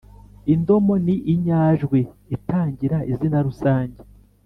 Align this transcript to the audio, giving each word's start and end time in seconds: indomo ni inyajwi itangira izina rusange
indomo 0.53 0.93
ni 1.05 1.15
inyajwi 1.33 1.99
itangira 2.35 2.97
izina 3.11 3.37
rusange 3.47 3.97